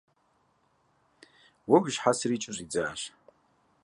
Уэ 1.69 1.77
уи 1.81 1.91
щхьэцыр 1.95 2.31
икӏыу 2.35 2.53
щӏидзащ. 2.55 3.01